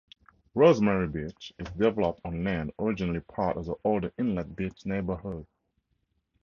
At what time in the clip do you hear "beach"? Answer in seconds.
1.07-1.53, 4.55-4.83